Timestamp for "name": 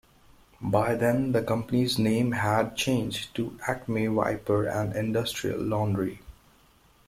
1.99-2.31